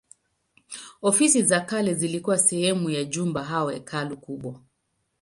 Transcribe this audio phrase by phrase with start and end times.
[1.01, 4.59] Ofisi za kale zilikuwa sehemu ya jumba au hekalu kubwa.